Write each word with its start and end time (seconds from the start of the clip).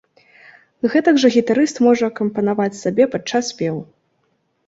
Гэтак 0.93 1.19
жа 1.23 1.29
гітарыст 1.35 1.81
можа 1.87 2.09
акампанаваць 2.13 2.79
сабе 2.79 3.03
падчас 3.17 3.43
спеву. 3.53 3.81